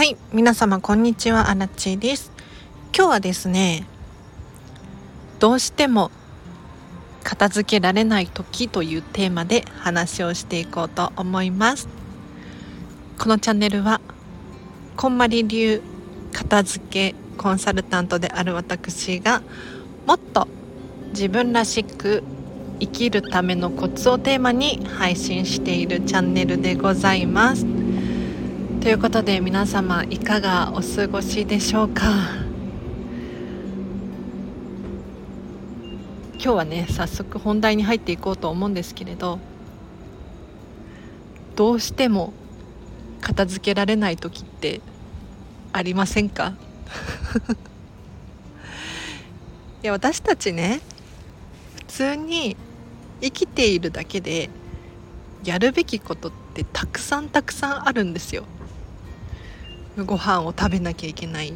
[0.00, 2.32] はい皆様こんにちはアラチです。
[2.96, 3.84] 今日はですね
[5.40, 6.10] どうしても
[7.22, 11.86] 片付けられない時というテーマで話をしていこうと思います。
[13.18, 14.00] このチャンネルは
[14.96, 15.82] こんまり流
[16.32, 19.42] 片付けコンサルタントである私が
[20.06, 20.48] もっと
[21.08, 22.24] 自分らしく
[22.80, 27.79] 生きるためのコツをテーマに配信しているチャンネルでございます。
[28.80, 32.02] ということで皆様いかがお過ごしでしょうか？
[36.34, 39.38] 今日はね早速本題に入っていこうと思うんですけれど
[41.56, 42.32] どうしても
[43.20, 44.80] 片付けられない時って
[45.72, 46.54] ありませんか？
[49.82, 50.80] いや私たちね
[51.76, 52.56] 普通に
[53.20, 54.48] 生きているだけで
[55.44, 58.44] やるべきことってたくさんたくさんあるんですよ。
[60.04, 61.52] ご飯を食べなきゃいけない。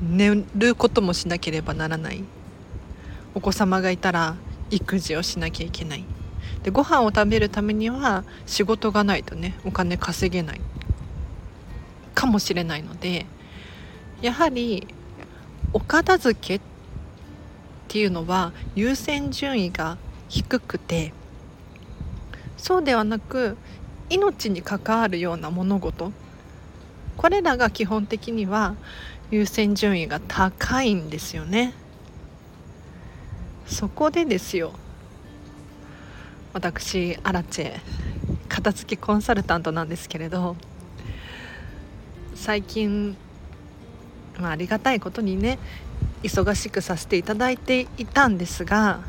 [0.00, 2.22] 寝ることもしなければならない。
[3.34, 4.36] お子様がいたら
[4.70, 6.04] 育児をしなきゃいけない。
[6.62, 10.60] でご飯を食べるためには仕事がないとねお金稼げない。
[12.14, 13.26] かもしれないので
[14.22, 14.88] やはり
[15.72, 16.60] お片付けっ
[17.88, 19.98] ていうのは優先順位が
[20.28, 21.12] 低くて
[22.56, 23.56] そうではなく
[24.08, 26.10] 命に関わるような物事
[27.16, 28.74] これらが基本的には
[29.30, 31.72] 優先順位が高いんですよね。
[33.66, 34.72] そこでですよ。
[36.52, 37.80] 私アラチェ
[38.48, 40.56] 片付けコンサルタントなんですけれど
[42.34, 43.14] 最近、
[44.40, 45.58] まあ、ありがたいことにね
[46.22, 49.00] 忙しくさせていただいていたんですが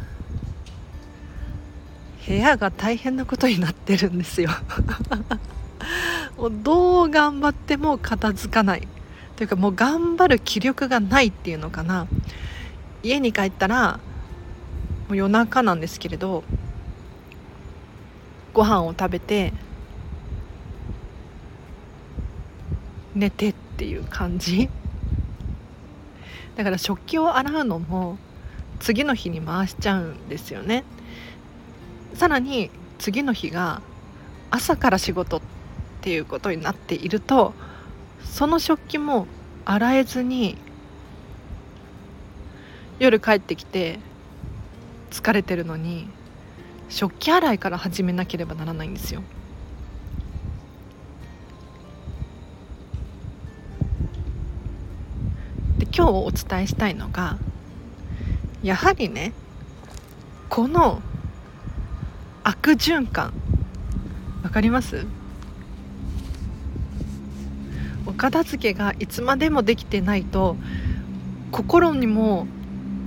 [2.28, 4.50] 部屋が大変なことになってるんですよ。
[6.38, 8.88] もうどう頑張っても片付かない。
[9.36, 12.08] というかもう頑張る気力がないっていうのかな。
[13.04, 14.00] 家に帰ったら
[15.08, 16.44] もう夜中なんですけれど
[18.54, 19.54] ご飯を食べて
[23.16, 24.70] 寝てっていう感じ。
[26.56, 28.18] だから食器を洗うのも
[28.80, 30.84] 次の日に回しちゃうんですよね。
[32.14, 32.70] さらに
[33.00, 33.82] 次の日が
[34.50, 35.57] 朝から仕事って
[36.08, 37.54] ていうことになっていると
[38.24, 39.28] その食器も
[39.66, 40.56] 洗えずに
[42.98, 44.00] 夜帰ってきて
[45.12, 46.08] 疲れてるのに
[46.88, 49.22] 食器洗いから始めなければならないんですよ。
[55.78, 57.38] で今日お伝えしたいのが
[58.64, 59.34] やはりね
[60.48, 61.02] この
[62.46, 63.34] 悪循環
[64.42, 65.06] わかります？
[68.18, 70.58] 片付けがいつまでもできてないと
[71.52, 72.48] 心にも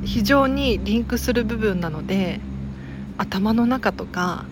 [0.04, 2.40] 非常にリンクする部分なので
[3.18, 4.46] 頭の中とか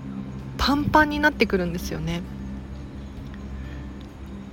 [0.59, 2.23] パンパンになってくるんですよね。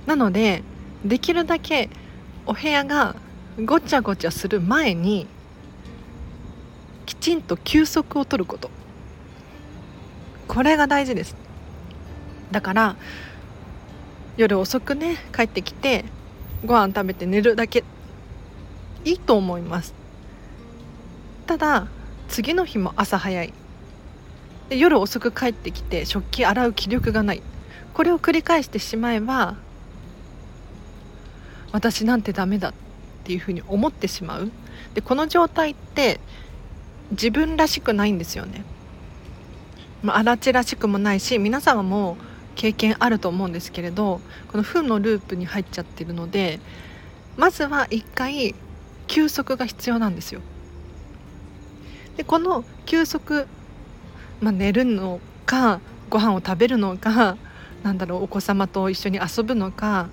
[0.06, 0.62] なので
[1.04, 1.90] できるだけ
[2.46, 3.16] お部屋が
[3.64, 5.26] ごちゃごちゃする前に
[7.04, 8.70] きちんと休息を取ること。
[10.48, 11.36] これが大事です。
[12.52, 12.96] だから
[14.36, 16.04] 夜遅くね帰ってきて
[16.64, 17.84] ご飯食べて寝るだけ。
[19.04, 19.94] いいと思います。
[21.46, 21.86] ただ
[22.28, 23.52] 次の日も朝早い。
[24.68, 27.42] で夜遅く帰ってきて食器洗う気力がない。
[27.94, 29.56] これを繰り返してしまえば
[31.72, 32.74] 私なんてダメだっ
[33.24, 34.50] ていうふうに思ってしまう。
[34.94, 36.20] でこの状態って
[37.10, 38.64] 自分らしくないんですよね。
[40.02, 42.16] まあ、荒地らしくもないし皆様も
[42.56, 46.58] 経験あると思うんですけれどこの負のループに入っちゃってるので
[47.36, 48.54] まずは一回
[49.06, 50.40] 休息が必要なんですよ。
[52.16, 53.46] でこの休息、
[54.40, 57.36] まあ、寝るのかご飯を食べるのか
[57.82, 60.08] なんだろうお子様と一緒に遊ぶのか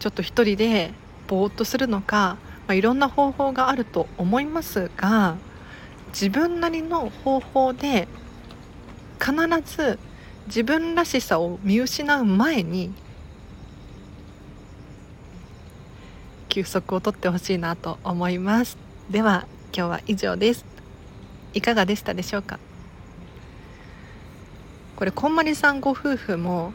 [0.00, 0.92] ちょっと一人で
[1.28, 5.36] ぼーっとするのか、まあ、いろんな方法があると思いますが
[6.08, 8.08] 自分なりの方法で
[9.20, 9.34] 必
[9.64, 9.98] ず
[10.50, 12.92] 自分らしさを見失う前に
[16.48, 18.76] 休息をとってほしいなと思います。
[19.08, 20.64] では今日は以上です。
[21.54, 22.58] いかがでしたでしょうか？
[24.96, 26.72] これこんまりさんご夫婦も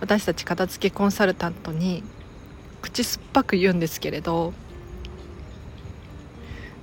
[0.00, 2.02] 私たち片付けコンサルタントに
[2.82, 4.52] 口酸っぱく言うんですけれど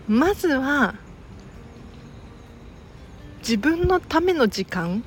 [0.07, 0.95] まずは
[3.41, 5.03] 自分のための時間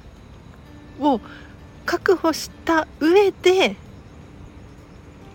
[1.00, 1.20] を
[1.86, 3.76] 確保した上で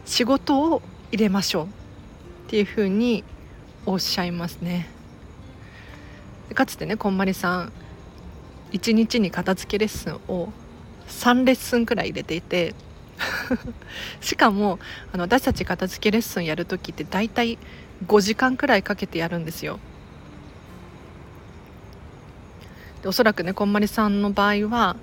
[0.06, 1.68] 仕事を入れましょうっ
[2.48, 3.24] ていうふうに
[3.86, 4.90] おっしゃいますね。
[6.56, 7.72] かつてねこんまりさん
[8.72, 10.50] 1日に片付けレッスンを
[11.08, 12.74] 3レッスンくらい入れていて
[14.22, 14.80] しかも
[15.12, 17.58] あの私たち片付けレッスンやる時って大体
[18.06, 19.80] 5時間くらいかけてやるんですよ。
[23.02, 24.96] でおそらくねこんまりさんの場合は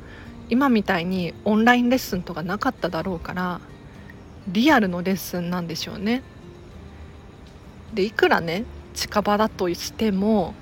[0.48, 3.60] 今みたいにオンラインレッスンとかなかっただろうから
[4.48, 6.22] リアルのレッスンなんでしょうね。
[7.94, 8.64] でいくらね
[8.94, 10.54] 近場だとしても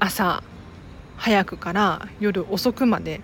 [0.00, 0.42] 朝
[1.16, 3.20] 早くから夜遅くまで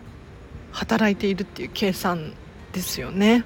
[0.72, 2.32] 働いているっていう計算
[2.72, 3.44] ですよね。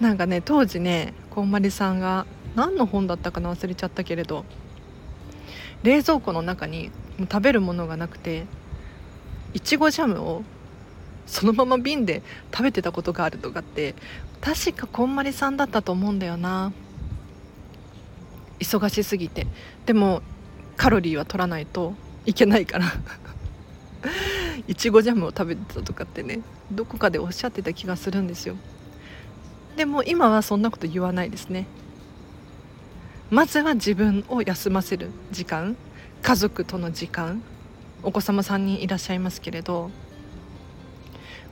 [0.00, 4.44] なんかね当時ねこんまりさんが何の本だったかな忘れちゃったけれど
[5.82, 8.46] 冷蔵庫の中に食べるものがなくて
[9.54, 10.42] いちごジャムを
[11.26, 12.22] そのまま瓶で
[12.52, 13.94] 食べてたことがあるとかって
[14.40, 16.72] 確かこんまりさんだったと思うんだよな。
[18.60, 19.46] 忙しすぎて。
[19.86, 20.22] でも
[20.76, 22.86] カロリーは取らないといけないから。
[24.66, 26.40] いちごジャムを食べてたとかってね
[26.70, 28.56] どこかでおっしゃってた気がするんですよ。
[29.76, 31.66] でも今はそんなこと言わないですね。
[33.30, 35.76] まずは自分を休ませる時間
[36.22, 37.42] 家族との時間
[38.08, 39.90] お子様3人いらっしゃいますけれど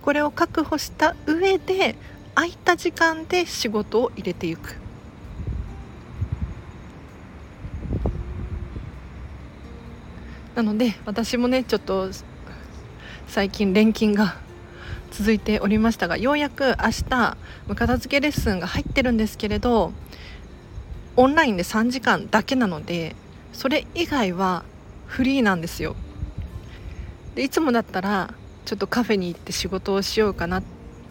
[0.00, 1.97] これを確保した上で
[2.35, 4.76] 空いた時間で仕事を入れていく。
[10.55, 12.08] なので私もねちょっと
[13.29, 14.37] 最近連勤が
[15.11, 17.37] 続いておりましたがようやく明日
[17.75, 19.93] 片付けレッスンが入ってるんですけれど
[21.17, 23.14] オンラインで3時間だけなので
[23.53, 24.64] それ以外は
[25.06, 25.94] フリーなんですよ。
[27.36, 28.32] でいつもだったら
[28.64, 30.62] ちょっとカフェに行って仕事をしようかなっ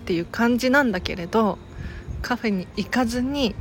[0.06, 1.60] ていう感じなんだけれど
[2.24, 3.56] カフェに行かずに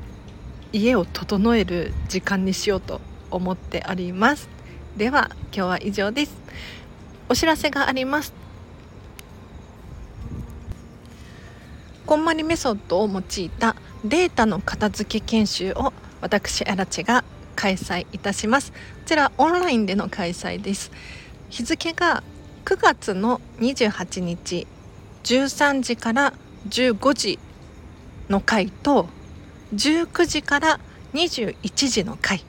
[0.72, 4.48] 家を整える時間にしようと思っております。
[4.96, 6.34] では今日は以上です。
[7.28, 8.32] お知らせがあります。
[12.06, 17.24] こんまりメソッドを用いたデータの片付け研修を私あらちが
[17.54, 18.72] 開催いたします。
[18.72, 20.90] こちらオンラインでの開催です。
[21.50, 22.24] 日付が
[22.64, 24.66] 9月の28日
[25.24, 26.32] 13時から
[26.70, 27.38] 15時
[28.30, 29.06] の回と
[29.74, 30.80] 19時から
[31.12, 32.42] 21時の回。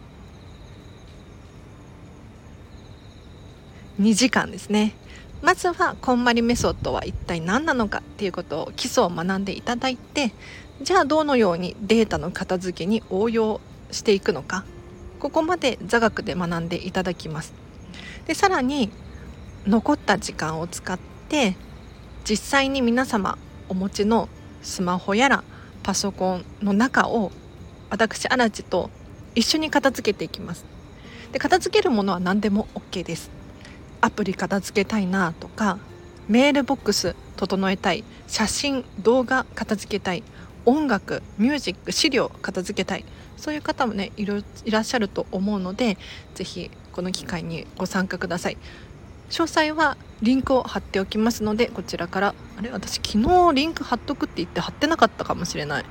[4.00, 4.94] 2時間ですね。
[5.41, 10.31] まずはこんまりメソッドは一体何なのかっていうことを基礎を学んでいただいて
[10.81, 13.59] じゃあどのようにデータの片付けに応用
[13.91, 14.63] していくのか
[15.19, 17.53] ここまで座学で学んでいただきます。
[18.25, 18.89] でさらに
[19.67, 21.56] 残った時間を使って
[22.23, 24.29] 実際に皆様お持ちの
[24.62, 25.44] スマホやら
[25.83, 27.31] パソコンの中を
[27.89, 28.89] 私アラチと
[29.33, 30.65] 一緒に片付けていきます。
[31.31, 33.29] で片付けるものは何でも OK です。
[34.01, 35.79] アプリ片付けたいなとか
[36.27, 40.23] メールボックス整えたい写真動画片付けたい
[40.65, 43.06] 音楽ミュージック資料片付けたい
[43.38, 45.97] そういう方もねいろいらっしゃると思うので
[46.35, 48.57] 是非この機会にご参加ください。
[49.36, 52.34] 詳細はリンクを貼っておきますのでこちらから。
[52.58, 52.72] あれ？
[52.72, 55.86] 私昨日リンク貼っとくって言って貼ってなかったかもしれない。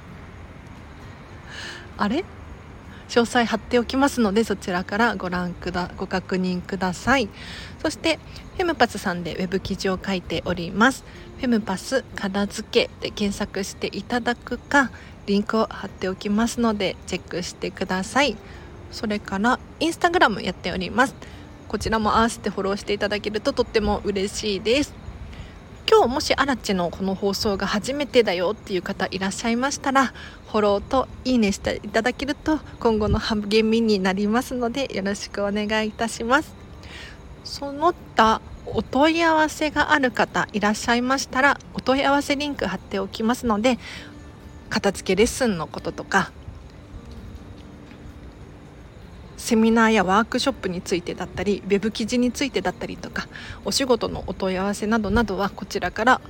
[1.98, 2.24] あれ？
[3.10, 7.28] 詳細貼っておきますのでそちらからご覧くだご確認ください。
[7.82, 8.18] そして
[8.56, 11.04] フェムパスさんでウェブ記事を書いております。
[11.36, 14.90] フェムパス片付けで検索していただくか
[15.26, 18.38] リンクを貼っておきますのでチェックしてください。
[18.90, 21.14] それからインスタグラムやっております。
[21.72, 24.92] こちらも合わせてフォローしていただけるととっても嬉しいです。
[25.90, 30.12] 今日もしアラチのこの放送が初めてだよっていう方いらっしゃいましたら
[30.48, 36.54] フォローといいねしていただけると今後の励みになりますのでよろしくお願いいたします。
[37.42, 43.78] その他お問い合わせがある方いらっしゃいましたらお問い合わせリンク貼っておきますので
[44.68, 46.32] 片付けレッスンのこととか
[49.42, 53.26] セミナーやワークショップについてだったりウェブ記事についてだったりとか
[53.64, 56.20] お仕事のお問い合わせなどなどはこちらから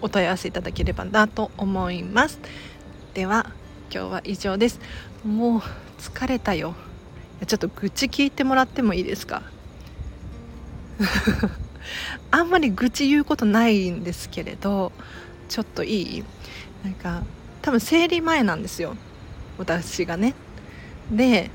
[0.00, 2.38] お問い合わせいただければなと思います。
[3.12, 3.50] では
[3.92, 4.80] 今日は以上です。
[5.26, 5.60] もう
[6.00, 6.74] 疲れたよ。
[7.46, 9.42] ちょっと愚痴聞いてもらってもいいですか？
[12.32, 14.92] あんまり愚痴言うことないんですけれど
[15.50, 16.24] ちょっといい？
[16.82, 17.24] なんか
[17.60, 18.96] 多分生理前なんですよ。
[19.58, 20.34] 私がね。
[21.10, 21.50] で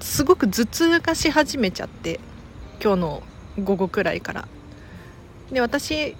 [0.00, 2.20] すごく頭痛がし始めちゃって
[2.82, 3.22] 今日の
[3.58, 4.48] 午後くらいから。
[5.50, 6.14] で私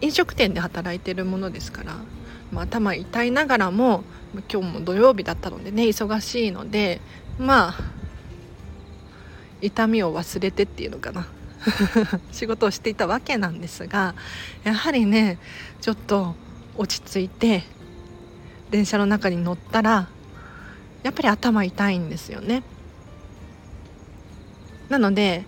[0.00, 1.96] 飲食店で働いてるものですから
[2.54, 4.04] まあ、頭痛いながらも
[4.52, 7.00] 今日も土曜日だったのでね忙しいので
[7.38, 7.74] まあ
[9.60, 11.26] 痛みを忘れてっていうのかな。
[12.30, 14.14] 仕事をしていたわけなんですが
[14.64, 15.38] やはりね
[15.80, 16.36] ちょっと
[16.76, 17.64] 落ち着いて
[18.70, 20.08] 電車の中に乗ったら
[21.04, 22.64] やっぱり頭痛いんですよね。
[24.88, 25.44] なので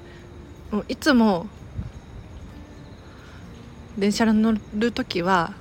[0.88, 1.46] いつも
[3.98, 5.54] 電車に乗る時は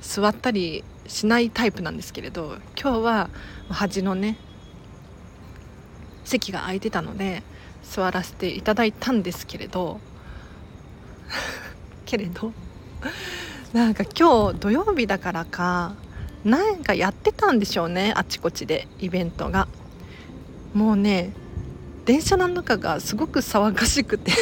[0.00, 3.30] 座ったりしないタイプなんですけれど今日は
[3.70, 4.36] 端のね
[6.24, 7.42] 席が空いてたので
[7.82, 10.00] 座らせていただいたんですけれど
[12.04, 12.52] けれど
[13.72, 15.94] なんか今日土曜日だからか
[16.48, 19.68] なんかやってたんでしょうねあちこちでイベントが。
[20.74, 21.32] もうね
[22.04, 24.32] 電車の中がすごく騒がしくて。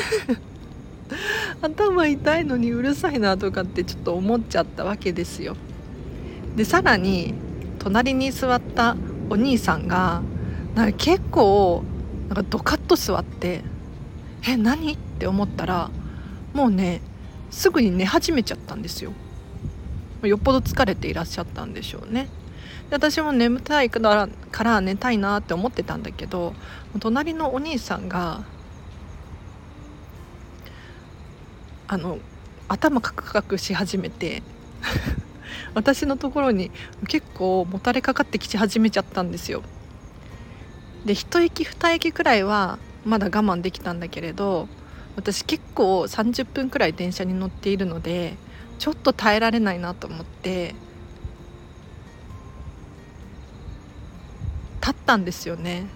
[1.62, 5.56] 頭痛いのにうるさいなとかってちょっと思っちゃったわけですよ。
[6.56, 7.34] でさらに
[7.78, 8.96] 隣に座った
[9.30, 10.22] お兄さんが
[10.75, 11.84] なんか結構
[12.28, 13.62] なんかドカッと座って
[14.46, 15.90] 「え何?」って思ったら
[16.52, 17.00] もうね
[17.50, 19.12] すぐに寝始めちゃったんですよ。
[20.23, 22.28] よっぽど疲れていらっしゃったんでしょうね。
[22.90, 26.54] で私も眠たいからから寝たいなって思ってたんだけど
[27.00, 28.44] 隣のお兄さんが
[31.88, 32.18] あの
[32.68, 34.42] 頭カクカクし始めて
[35.75, 36.70] 私のところに
[37.08, 39.62] 結構もたれかかってき始めちゃったんですよ。
[41.04, 44.68] で一息二息くらいはまだ我慢できたんだけれど
[45.14, 48.35] 私結構30分くらい電車に乗っているので
[48.78, 50.75] ちょっと耐えられないなと思って
[54.80, 55.87] 立ったんですよね。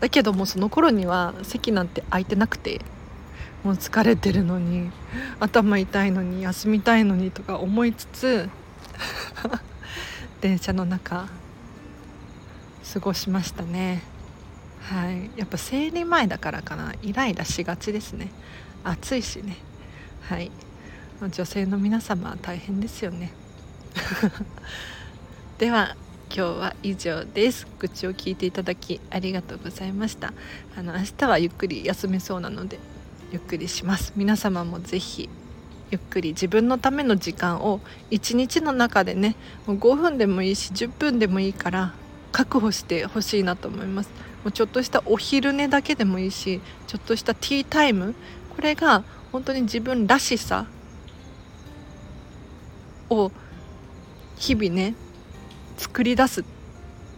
[0.00, 2.80] だけどもその頃には席なんて空いてなくて
[3.62, 4.90] もう疲れてるのに
[5.38, 8.48] 頭痛いのに休みたいのにとか思いつつ
[10.40, 11.28] 電車の中
[12.92, 14.02] 過ごしましたね。
[14.80, 15.30] はい。
[15.36, 16.94] やっぱ生理前だからかな。
[17.02, 18.30] イライラしがちですね。
[18.82, 19.56] 暑いしね。
[20.22, 20.50] はい。
[21.28, 23.32] 女性の皆様大変ですよね。
[25.58, 25.96] では
[26.34, 27.66] 今日は以上です。
[27.78, 30.32] 愚痴を聞いていただきありがとうございました。
[30.76, 32.78] あの明日はゆっくり休めそうなので
[33.32, 34.12] ゆっくりします。
[34.16, 35.28] 皆様もぜひ
[35.90, 39.36] ゆっくり自分のための時間を一日の中でね
[39.66, 41.92] もう5分でもいいし10分でもいいから
[42.32, 44.10] 確保してほしいなと思います。
[44.44, 48.14] もうちょっとしたお昼寝だけでもいいしちょっとしたティータイム。
[48.56, 50.66] これが本当に自分らしさ。
[53.10, 53.30] を
[54.36, 54.94] 日々ね
[55.76, 56.44] 作り出す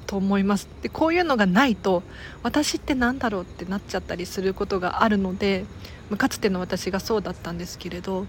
[0.06, 0.68] と思います。
[0.82, 2.02] でこういうのがないと
[2.42, 5.64] 私って何だろうってなっちゃったりすることがあるので
[6.18, 8.26] かつての私がそうだったんですけれど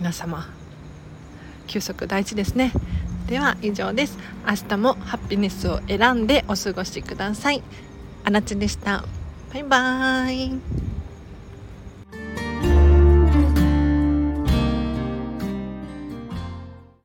[0.00, 0.48] 皆様
[1.66, 2.72] 休息大事ですね。
[3.26, 4.18] では以上です。
[4.46, 7.62] 明日もハッピネスを選んでお過ごしください。
[8.24, 9.04] あなちでした。
[9.52, 10.87] バイバーイ。